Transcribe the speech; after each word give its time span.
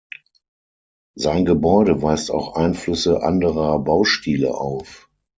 Sein 1.13 1.45
Gebäude 1.45 2.01
weist 2.01 2.31
auch 2.31 2.55
Einflüsse 2.55 3.21
anderer 3.21 3.77
Baustile 3.77 4.55
auf. 4.57 5.07